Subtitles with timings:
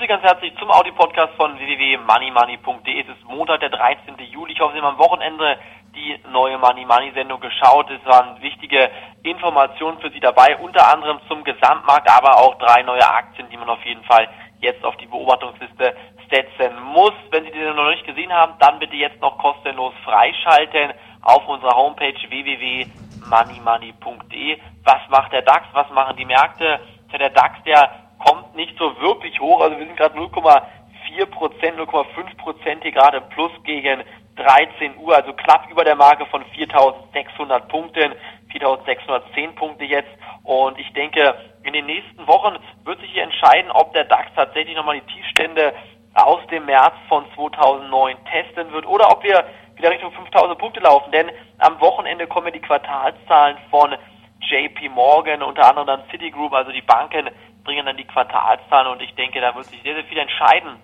[0.00, 3.00] Sie ganz herzlich zum Audi-Podcast von www.moneymoney.de.
[3.00, 4.14] Es ist Montag, der 13.
[4.30, 4.52] Juli.
[4.52, 5.58] Ich hoffe, Sie haben am Wochenende
[5.94, 7.90] die neue Money Money Sendung geschaut.
[7.90, 8.90] Es waren wichtige
[9.22, 13.70] Informationen für Sie dabei, unter anderem zum Gesamtmarkt, aber auch drei neue Aktien, die man
[13.70, 14.28] auf jeden Fall
[14.60, 15.96] jetzt auf die Beobachtungsliste
[16.30, 17.14] setzen muss.
[17.30, 20.92] Wenn Sie diese noch nicht gesehen haben, dann bitte jetzt noch kostenlos freischalten
[21.22, 24.60] auf unserer Homepage www.moneymoney.de.
[24.84, 25.66] Was macht der DAX?
[25.72, 26.80] Was machen die Märkte?
[27.18, 28.05] Der DAX, der
[28.56, 29.60] nicht so wirklich hoch.
[29.60, 34.02] Also wir sind gerade 0,4 Prozent, 0,5 Prozent hier gerade Plus gegen
[34.36, 38.12] 13 Uhr, also knapp über der Marke von 4.600 Punkten,
[38.52, 40.10] 4.610 Punkte jetzt.
[40.42, 44.76] Und ich denke, in den nächsten Wochen wird sich hier entscheiden, ob der DAX tatsächlich
[44.76, 45.72] nochmal die Tiefstände
[46.14, 51.12] aus dem März von 2009 testen wird oder ob wir wieder Richtung 5000 Punkte laufen.
[51.12, 53.94] Denn am Wochenende kommen die Quartalszahlen von
[54.40, 57.28] JP Morgan, unter anderem dann Citigroup, also die Banken
[57.66, 60.80] bringen dann die Quartalszahlen und ich denke, da wird sich sehr, sehr viel entscheiden.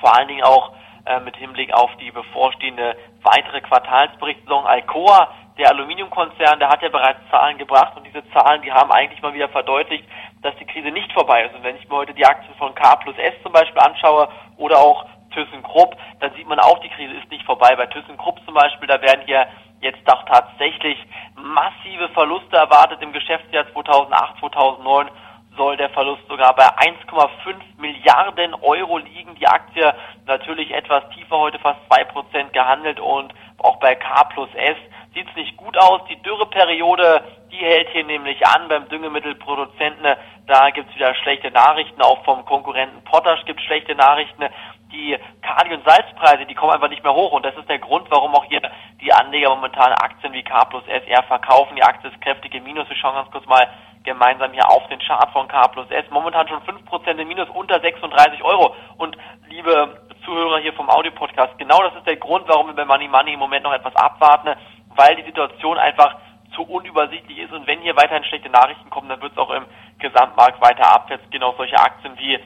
[0.00, 0.72] Vor allen Dingen auch
[1.06, 4.66] äh, mit Hinblick auf die bevorstehende weitere Quartalsberichtssaison.
[4.66, 9.22] Alcoa, der Aluminiumkonzern, der hat ja bereits Zahlen gebracht und diese Zahlen, die haben eigentlich
[9.22, 10.04] mal wieder verdeutlicht,
[10.42, 11.54] dass die Krise nicht vorbei ist.
[11.54, 14.78] Und wenn ich mir heute die Aktien von K plus S zum Beispiel anschaue oder
[14.78, 17.74] auch ThyssenKrupp, dann sieht man auch, die Krise ist nicht vorbei.
[17.76, 19.46] Bei ThyssenKrupp zum Beispiel, da werden hier
[19.80, 20.98] jetzt doch tatsächlich
[21.34, 25.08] massive Verluste erwartet im Geschäftsjahr 2008, 2009
[25.56, 29.34] soll der Verlust sogar bei 1,5 Milliarden Euro liegen.
[29.36, 29.94] Die Aktie
[30.26, 34.76] natürlich etwas tiefer, heute fast 2% gehandelt und auch bei K plus S
[35.14, 36.02] sieht es nicht gut aus.
[36.08, 40.16] Die Dürreperiode, die hält hier nämlich an beim Düngemittelproduzenten.
[40.46, 44.44] Da gibt es wieder schlechte Nachrichten, auch vom Konkurrenten Potash gibt es schlechte Nachrichten.
[44.92, 48.08] Die Kali- und Salzpreise, die kommen einfach nicht mehr hoch und das ist der Grund,
[48.10, 48.60] warum auch hier
[49.00, 51.76] die Anleger momentan Aktien wie K plus S eher verkaufen.
[51.76, 52.88] Die Aktie ist kräftig im Minus.
[52.88, 53.68] Wir schauen ganz kurz mal
[54.04, 56.04] gemeinsam hier auf den Chart von K plus S.
[56.10, 58.74] Momentan schon 5% im Minus unter 36 Euro.
[58.98, 59.16] Und
[59.48, 63.32] liebe Zuhörer hier vom Audio-Podcast, genau das ist der Grund, warum wir bei Money Money
[63.32, 64.54] im Moment noch etwas abwarten,
[64.94, 66.16] weil die Situation einfach
[66.54, 69.64] zu unübersichtlich ist und wenn hier weiterhin schlechte Nachrichten kommen, dann wird es auch im
[69.98, 71.42] Gesamtmarkt weiter abwärts gehen.
[71.42, 72.38] Auch solche Aktien wie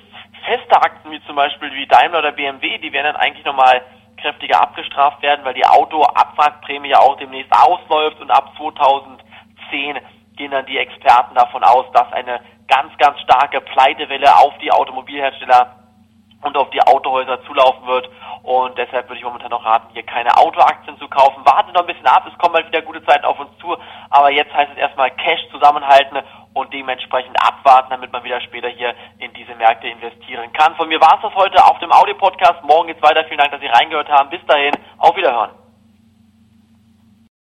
[0.46, 3.82] feste Aktien wie zum Beispiel wie Daimler oder BMW, die werden dann eigentlich nochmal
[4.16, 9.98] kräftiger abgestraft werden, weil die Autoabwrackprämie ja auch demnächst ausläuft und ab 2010
[10.38, 15.74] gehen dann die Experten davon aus, dass eine ganz, ganz starke Pleitewelle auf die Automobilhersteller
[16.42, 18.08] und auf die Autohäuser zulaufen wird.
[18.44, 21.44] Und deshalb würde ich momentan noch raten, hier keine Autoaktien zu kaufen.
[21.44, 23.76] Warten noch ein bisschen ab, es kommen bald wieder gute Zeiten auf uns zu.
[24.10, 26.18] Aber jetzt heißt es erstmal Cash zusammenhalten
[26.54, 30.76] und dementsprechend abwarten, damit man wieder später hier in diese Märkte investieren kann.
[30.76, 32.62] Von mir war es das heute auf dem Audio-Podcast.
[32.62, 33.24] Morgen geht's weiter.
[33.24, 34.30] Vielen Dank, dass Sie reingehört haben.
[34.30, 35.67] Bis dahin, auf Wiederhören.